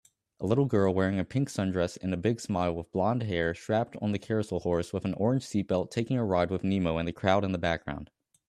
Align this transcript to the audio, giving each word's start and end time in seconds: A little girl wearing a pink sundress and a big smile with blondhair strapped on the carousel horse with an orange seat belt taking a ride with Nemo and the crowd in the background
A 0.39 0.47
little 0.47 0.65
girl 0.65 0.91
wearing 0.95 1.19
a 1.19 1.23
pink 1.23 1.47
sundress 1.47 1.95
and 2.01 2.11
a 2.11 2.17
big 2.17 2.41
smile 2.41 2.73
with 2.73 2.91
blondhair 2.91 3.53
strapped 3.53 3.95
on 4.01 4.13
the 4.13 4.17
carousel 4.17 4.61
horse 4.61 4.91
with 4.91 5.05
an 5.05 5.13
orange 5.13 5.43
seat 5.45 5.67
belt 5.67 5.91
taking 5.91 6.17
a 6.17 6.25
ride 6.25 6.49
with 6.49 6.63
Nemo 6.63 6.97
and 6.97 7.07
the 7.07 7.13
crowd 7.13 7.43
in 7.45 7.51
the 7.51 7.59
background 7.59 8.09